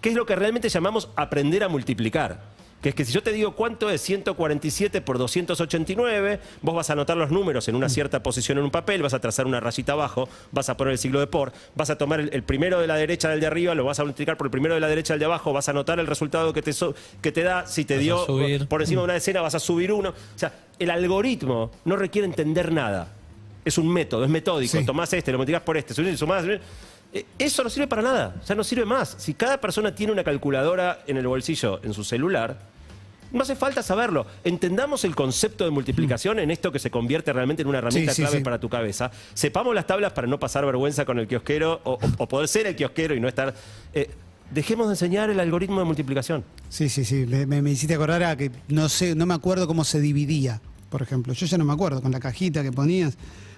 [0.00, 2.40] que es lo que realmente llamamos aprender a multiplicar.
[2.80, 6.94] Que es que si yo te digo cuánto es 147 por 289, vos vas a
[6.94, 9.92] anotar los números en una cierta posición en un papel, vas a trazar una rayita
[9.92, 12.86] abajo, vas a poner el siglo de por, vas a tomar el, el primero de
[12.86, 15.12] la derecha del de arriba, lo vas a multiplicar por el primero de la derecha
[15.12, 17.84] del de abajo, vas a anotar el resultado que te, so- que te da, si
[17.84, 18.26] te Vas dio
[18.68, 20.10] por encima de una decena vas a subir uno.
[20.10, 23.08] O sea, el algoritmo no requiere entender nada.
[23.62, 24.78] Es un método, es metódico.
[24.78, 24.86] Sí.
[24.86, 26.44] Tomás este, lo multiplicás por este, subís, sumás.
[27.12, 29.16] eh, Eso no sirve para nada, o sea, no sirve más.
[29.18, 32.69] Si cada persona tiene una calculadora en el bolsillo, en su celular,
[33.32, 34.26] no hace falta saberlo.
[34.44, 38.22] Entendamos el concepto de multiplicación en esto que se convierte realmente en una herramienta Sí,
[38.22, 38.42] clave sí.
[38.44, 39.10] para tu cabeza.
[39.34, 42.66] Sepamos las tablas para no pasar vergüenza con el kiosquero o, o- o poder ser
[42.66, 43.54] el kiosquero y no estar...
[43.94, 44.10] eh,
[44.50, 46.42] dejemos de enseñar el algoritmo de multiplicación.
[46.68, 47.24] Sí, sí, sí.
[47.28, 50.60] Me, me- me hiciste acordar a que no sé, no me acuerdo cómo se dividía,
[50.88, 51.32] por ejemplo.
[51.34, 53.16] Yo ya no me acuerdo, con la cajita que ponías.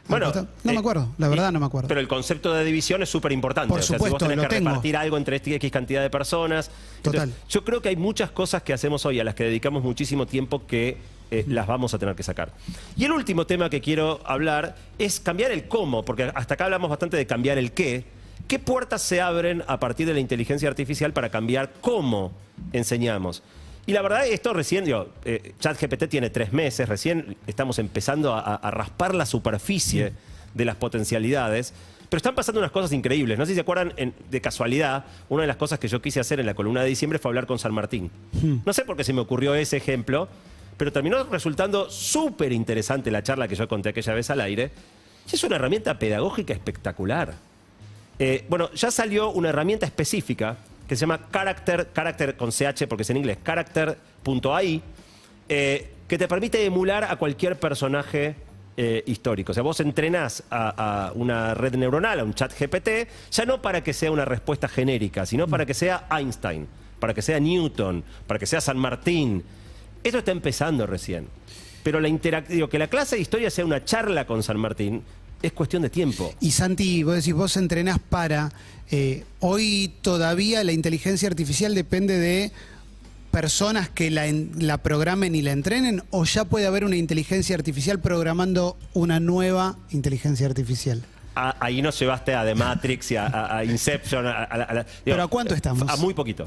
[0.08, 1.88] Bueno, no eh, me acuerdo, la verdad no me acuerdo.
[1.88, 3.68] Pero el concepto de división es súper importante.
[3.68, 4.70] Por o sea, supuesto, si vos tenés lo que tengo.
[4.70, 6.70] repartir algo entre este X cantidad de personas.
[7.02, 7.32] Total.
[7.48, 10.66] yo creo que hay muchas cosas que hacemos hoy a las que dedicamos muchísimo tiempo
[10.66, 10.98] que
[11.30, 12.52] eh, las vamos a tener que sacar.
[12.96, 16.90] Y el último tema que quiero hablar es cambiar el cómo, porque hasta acá hablamos
[16.90, 18.04] bastante de cambiar el qué.
[18.48, 22.32] ¿Qué puertas se abren a partir de la inteligencia artificial para cambiar cómo
[22.72, 23.42] enseñamos?
[23.84, 28.70] Y la verdad, esto recién, digo, eh, ChatGPT tiene tres meses, recién estamos empezando a,
[28.70, 30.12] raspar la superficie
[30.54, 31.74] de las potencialidades,
[32.08, 33.38] pero están pasando unas cosas increíbles.
[33.38, 36.20] No sé si se acuerdan, en- de casualidad, una de las cosas que yo quise
[36.20, 38.10] hacer en la columna de diciembre fue hablar con San Martín.
[38.64, 40.28] No sé por qué se me ocurrió ese ejemplo,
[40.76, 44.70] pero terminó resultando súper interesante la charla que yo conté aquella vez al aire.
[45.30, 47.34] Y es una herramienta pedagógica espectacular.
[48.18, 50.56] Eh, bueno, ya salió una herramienta específica
[50.92, 54.82] que se llama Character, Character con CH porque es en inglés, Character.ai,
[55.48, 58.36] eh, que te permite emular a cualquier personaje
[58.76, 59.52] eh, histórico.
[59.52, 63.82] O sea, vos entrenás a, una red neuronal, a un chat GPT, ya no para
[63.82, 66.68] que sea una respuesta genérica, sino para que sea Einstein,
[67.00, 69.42] para que sea Newton, para que sea San Martín.
[70.04, 71.26] Esto está empezando recién.
[71.82, 72.08] Pero la
[72.48, 75.02] digo, que la clase de historia sea una charla con San Martín
[75.42, 76.32] es cuestión de tiempo.
[76.40, 78.52] Y Santi, vos decís, vos entrenás para.
[78.90, 82.52] eh, hoy todavía la inteligencia artificial depende de
[83.30, 87.56] personas que la, en- la programen y la entrenen, o ya puede haber una inteligencia
[87.56, 91.02] artificial programando una nueva inteligencia artificial.
[91.34, 94.26] A- ahí nos llevaste a The Matrix y a, a- a Inception.
[94.26, 95.88] a- a- a la- digo, ¿Pero a cuánto estamos?
[95.88, 96.46] A muy poquito.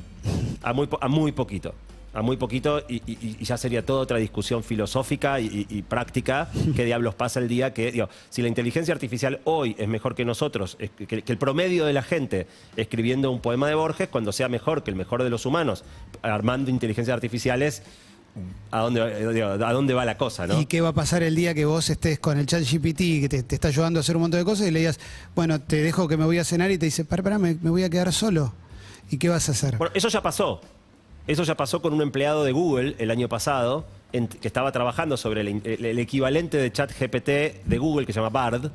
[0.62, 1.74] A muy, po- a muy poquito.
[2.16, 6.50] A muy poquito y, y- y ya sería toda otra discusión filosófica y, práctica.
[6.76, 10.24] ¿Qué diablos pasa el día que, digo, si la inteligencia artificial hoy es mejor que
[10.26, 12.48] nosotros, es que, que el promedio de la gente
[12.78, 15.84] escribiendo un poema de Borges, cuando sea mejor que el mejor de los humanos,
[16.22, 17.84] armando inteligencias artificiales,
[18.72, 20.48] ¿a dónde, digo, ¿a dónde va la cosa?
[20.48, 20.60] ¿no?
[20.60, 23.28] ¿Y qué va a pasar el día que vos estés con el chat GPT que
[23.30, 25.00] te, te está ayudando a hacer un montón de cosas y le digas,
[25.36, 27.70] bueno, te dejo que me voy a cenar y te dice, para, para, me, me
[27.70, 28.54] voy a quedar solo?
[29.12, 29.78] ¿Y qué vas a hacer?
[29.78, 30.62] Bueno, eso ya pasó.
[31.28, 35.18] Eso ya pasó con un empleado de Google el año pasado, en- que estaba trabajando
[35.18, 38.70] sobre el, el- el equivalente de chat GPT de Google, que se llama Bard,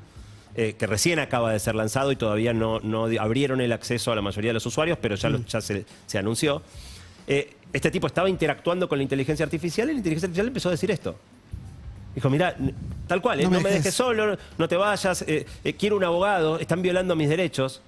[0.56, 4.16] eh, que recién acaba de ser lanzado y todavía no, no abrieron el acceso a
[4.16, 6.60] la mayoría de los usuarios, pero ya, lo- ya se, se anunció.
[7.28, 10.72] Eh, este tipo estaba interactuando con la inteligencia artificial y la inteligencia artificial empezó a
[10.72, 11.14] decir esto.
[12.16, 12.56] Dijo, mira,
[13.06, 13.84] tal cual, eh, No no, me dejes.
[13.84, 15.24] dejes solo, no te vayas,
[15.78, 17.80] quiero un abogado, están violando mis derechos.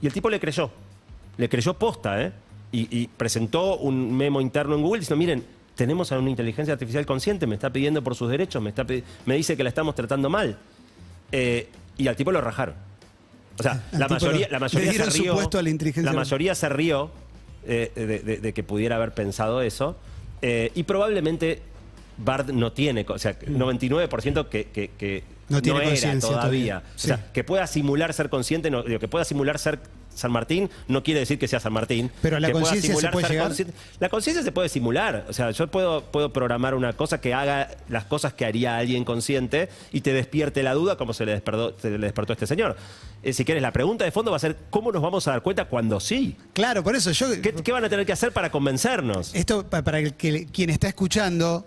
[0.00, 0.70] Y el tipo le creyó.
[1.36, 2.32] Le creyó posta, ¿eh?
[2.72, 7.06] Y, y presentó un memo interno en Google diciendo, miren, tenemos a una inteligencia artificial
[7.06, 8.84] consciente, me está pidiendo por sus derechos, me, está
[9.26, 10.58] me dice que la estamos tratando mal.
[11.32, 12.74] Eh, y al tipo lo rajaron.
[13.58, 15.38] O sea, Al la mayoría, lo- la mayoría se rió.
[15.40, 17.10] a la mayoría se rió
[17.66, 19.96] eh, de, de- de que pudiera haber pensado eso.
[20.42, 21.62] Eh, y probablemente
[22.18, 25.54] Bard no tiene, o sea, 99% que, que, que Mm.
[25.54, 26.82] No tiene era conciencia todavía.
[26.94, 29.78] O sea, que pueda simular ser consciente, no, digo, que pueda simular ser
[30.14, 32.10] San Martín, no quiere decir que sea San Martín.
[32.20, 33.52] Pero la conciencia se puede ser llegar.
[33.98, 35.24] La conciencia se puede simular.
[35.26, 39.06] O sea, yo puedo, puedo programar una cosa que haga las cosas que haría alguien
[39.06, 42.46] consciente y te despierte la duda como se le despertó, se le despertó a este
[42.46, 42.76] señor.
[43.22, 45.40] Eh, si quieres, la pregunta de fondo va a ser, ¿cómo nos vamos a dar
[45.42, 46.36] cuenta cuando sí?
[46.52, 47.40] Claro, por eso yo...
[47.40, 49.34] ¿Qué, qué van a tener que hacer para convencernos?
[49.34, 51.66] Esto pa- para el que quien está escuchando,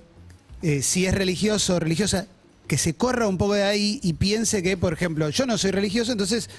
[0.61, 2.27] eh, si es religioso o religiosa,
[2.67, 5.71] que se corra un poco de ahí y piense que, por ejemplo, yo no soy
[5.71, 6.49] religioso, entonces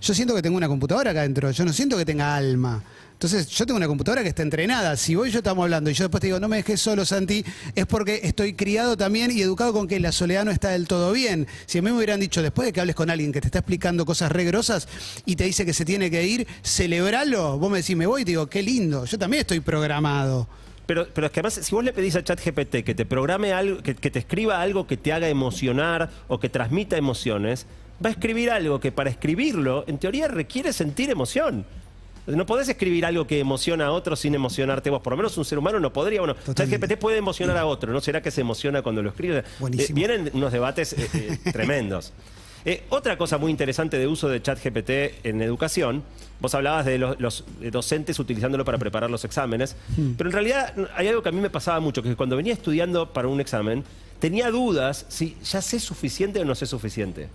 [0.00, 2.82] yo siento que tengo una computadora acá adentro, yo no siento que tenga alma.
[3.14, 4.96] Entonces, yo tengo una computadora que está entrenada.
[4.98, 7.06] Si vos y yo estamos hablando y yo después te digo, no me dejes solo,
[7.06, 7.42] Santi,
[7.74, 11.12] es porque estoy criado también y educado con que la soledad no está del todo
[11.12, 11.46] bien.
[11.64, 13.60] Si a mí me hubieran dicho, después de que hables con alguien que te está
[13.60, 14.88] explicando cosas re grosas
[15.24, 17.56] y te dice que se tiene que ir, celebralo.
[17.58, 19.06] Vos me decís, me voy y te digo, qué lindo.
[19.06, 20.46] Yo también estoy programado.
[20.86, 23.82] Pero, pero es que además, si vos le pedís a ChatGPT que te programe algo,
[23.82, 27.66] que, que te escriba algo que te haga emocionar o que transmita emociones,
[28.04, 31.64] va a escribir algo que para escribirlo, en teoría, requiere sentir emoción.
[32.26, 35.02] No podés escribir algo que emociona a otro sin emocionarte vos.
[35.02, 36.20] Por lo menos un ser humano no podría.
[36.20, 36.36] Bueno.
[36.54, 37.92] ChatGPT puede emocionar a otro.
[37.92, 39.38] ¿No será que se emociona cuando lo escribe?
[39.38, 42.12] Eh, vienen unos debates eh, eh, tremendos.
[42.66, 46.02] Eh, otra cosa muy interesante de uso de ChatGPT en educación,
[46.40, 49.76] vos hablabas de los, los, eh, docentes utilizándolo para preparar los exámenes,
[50.16, 53.12] pero en realidad hay algo que a mí me pasaba mucho, que cuando venía estudiando
[53.12, 53.84] para un examen,
[54.18, 57.28] tenía dudas si ya sé suficiente o no sé suficiente.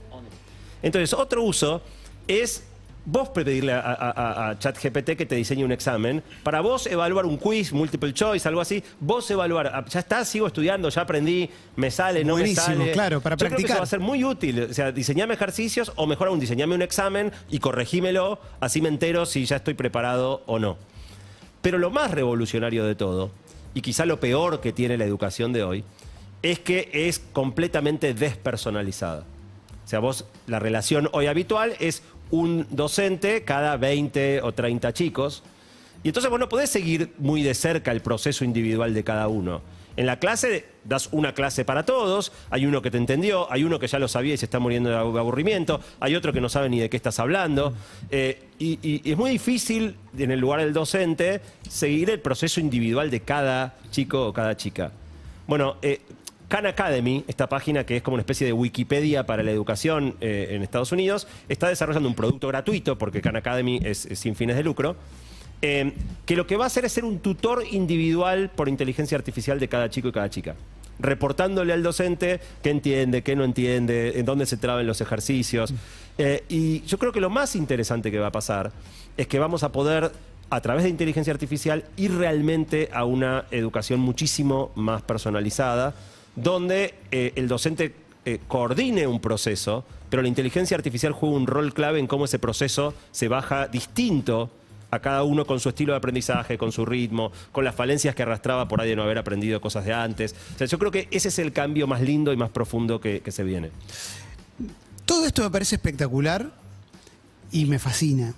[0.82, 1.82] Entonces, otro uso
[2.28, 2.64] es
[3.06, 7.26] vos pedirle a, a- a- a ChatGPT que te diseñe un examen, para vos evaluar
[7.26, 11.50] un quiz, multiple choice, algo así, vos evaluar, ah, ya está, sigo estudiando, ya aprendí,
[11.76, 12.92] me sale, no Buenísimo, me sale.
[12.92, 13.78] claro, para Yo creo que eso practicar.
[13.80, 17.32] va a ser muy útil, o sea, diseñame ejercicios o mejor aún, diseñame un examen
[17.50, 20.78] y corregímelo, así me entero si ya estoy preparado o no.
[21.62, 23.32] Pero lo más revolucionario de todo,
[23.74, 25.84] y quizá lo peor que tiene la educación de hoy,
[26.42, 29.26] es que es completamente despersonalizada.
[29.86, 35.44] O sea, vos, la relación hoy habitual es un docente cada 20 o 30 chicos.
[36.04, 39.62] Y entonces vos no podés seguir muy de cerca el proceso individual de cada uno.
[39.98, 43.80] En la clase das una clase para todos, hay uno que te entendió, hay uno
[43.80, 46.70] que ya lo sabía y se está muriendo de aburrimiento, hay otro que no sabe
[46.70, 47.74] ni de qué estás hablando.
[48.10, 53.20] Eh, y, es muy difícil, en el lugar del docente, seguir el proceso individual de
[53.20, 54.94] cada chico o cada chica.
[55.48, 56.00] Bueno, eh,
[56.50, 60.48] Khan Academy, esta página que es como una especie de Wikipedia para la educación eh,
[60.50, 64.64] en Estados Unidos, está desarrollando un producto gratuito, porque Khan Academy es, sin fines de
[64.64, 64.96] lucro,
[65.62, 65.94] eh,
[66.26, 69.68] que lo que va a hacer es ser un tutor individual por inteligencia artificial de
[69.68, 70.56] cada chico y cada chica.
[70.98, 75.72] Reportándole al docente qué entiende, qué no entiende, en dónde se traban los ejercicios.
[76.18, 78.72] Eh, y yo creo que lo más interesante que va a pasar
[79.18, 80.12] es que vamos a poder,
[80.50, 85.94] a través de inteligencia artificial, ir realmente a una educación muchísimo más personalizada,
[86.42, 87.94] donde eh, el docente
[88.26, 92.40] eh, coordine un proceso, pero la inteligencia artificial juega un rol clave en cómo ese
[92.40, 94.50] proceso se baja distinto
[94.92, 98.24] a cada uno con su estilo de aprendizaje, con su ritmo, con las falencias que
[98.24, 100.36] arrastraba por ahí de no haber aprendido cosas de antes.
[100.56, 103.22] O sea, yo creo que ese es el cambio más lindo y más profundo que,
[103.22, 103.70] que se viene.
[105.06, 106.52] Todo esto me parece espectacular
[107.52, 108.34] y me fascina.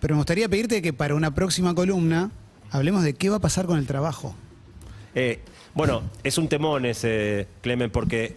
[0.00, 2.30] Pero me gustaría pedirte que para una próxima columna
[2.70, 4.34] hablemos de qué va a pasar con el trabajo.
[5.14, 5.40] Eh,
[5.76, 8.34] bueno, es un temón ese, Clemen, porque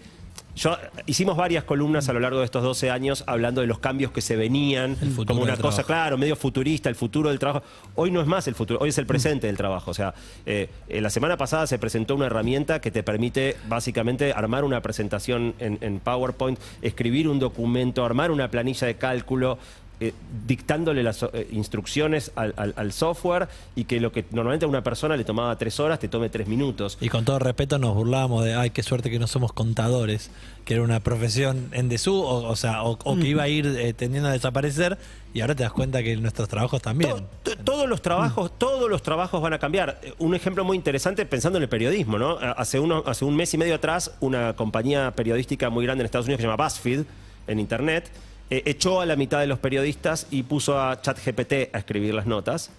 [0.57, 0.75] yo
[1.05, 4.19] hicimos varias columnas a lo largo de estos 12 años hablando de los cambios que
[4.19, 5.83] se venían, como una cosa, trabajo.
[5.87, 7.65] claro, medio futurista, el futuro del trabajo.
[7.95, 9.89] Hoy no es más el futuro, hoy es el presente del trabajo.
[9.89, 10.13] O sea,
[10.45, 14.81] eh, eh, la semana pasada se presentó una herramienta que te permite básicamente armar una
[14.81, 19.59] presentación en, en PowerPoint, escribir un documento, armar una planilla de cálculo.
[19.99, 20.13] Eh,
[20.47, 24.83] dictándole las eh, instrucciones al, al- al software y que lo que normalmente a una
[24.83, 26.97] persona le tomaba tres horas te tome tres minutos.
[27.01, 30.31] Y con todo respeto nos burlábamos de, ay, qué suerte que no somos contadores,
[30.65, 33.93] que era una profesión en desuso, o, sea, o, o que iba a ir eh,
[33.93, 34.97] tendiendo a desaparecer,
[35.33, 37.11] y ahora te das cuenta que nuestros trabajos también.
[37.11, 39.99] To- to- Todos los trabajos, todos los trabajos van a cambiar.
[40.17, 42.37] Un ejemplo muy interesante pensando en el periodismo, ¿no?
[42.39, 46.25] Hace, uno, hace un mes y medio atrás, una compañía periodística muy grande en Estados
[46.25, 47.03] Unidos que se llama BuzzFeed,
[47.47, 48.09] en internet,
[48.49, 52.25] eh, echó a la mitad de los periodistas y puso a ChatGPT a escribir las
[52.25, 52.71] notas.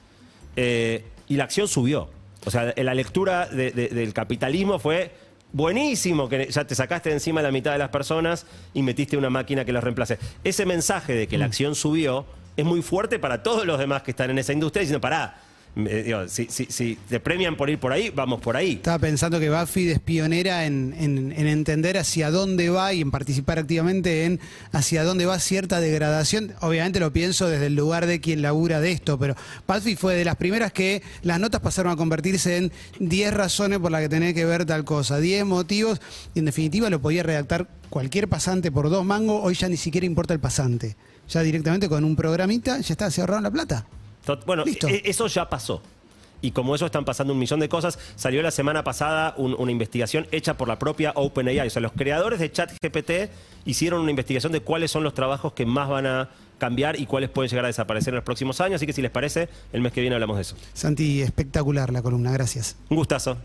[0.57, 2.09] eh, y la acción subió.
[2.45, 5.13] O sea, la lectura de- de- del capitalismo fue
[5.53, 9.31] buenísimo, que ya te sacaste de encima la mitad de las personas y metiste una
[9.31, 10.19] máquina que los reemplace.
[10.43, 12.25] Ese mensaje de que la acción subió
[12.57, 15.41] es muy fuerte para todos los demás que están en esa industria diciendo, pará,
[15.77, 18.73] eh, digo, si, si- si te premian por ir por ahí, vamos por ahí.
[18.73, 23.11] Estaba pensando que Buffy es pionera en, en- en entender hacia dónde va y en
[23.11, 24.41] participar activamente en
[24.73, 26.55] hacia dónde va cierta degradación.
[26.61, 29.37] Obviamente lo pienso desde el lugar de quien labura de esto, pero
[29.69, 33.91] Buffy fue de las primeras que las notas pasaron a convertirse en 10 razones por
[33.93, 36.01] las que tenés que ver tal cosa, 10 motivos,
[36.35, 40.07] y en definitiva lo podía redactar cualquier pasante por dos mangos, hoy ya ni siquiera
[40.07, 40.97] importa el pasante.
[41.29, 43.87] Ya directamente con un programita, ya está, se ahorraron la plata.
[44.47, 44.89] Bueno, Listo.
[44.89, 45.83] e- eso ya pasó.
[46.43, 49.71] Y como eso están pasando un millón de cosas, salió la semana pasada un- una
[49.73, 51.67] investigación hecha por la propia OpenAI.
[51.67, 53.11] O sea, los creadores de ChatGPT
[53.67, 57.29] hicieron una investigación de cuáles son los trabajos que más van a cambiar y cuáles
[57.31, 58.77] pueden llegar a desaparecer en los próximos años.
[58.77, 60.57] Así que si les parece, el mes que viene hablamos de eso.
[60.73, 62.77] Santi, espectacular la columna, gracias.
[62.89, 63.37] Un gustazo.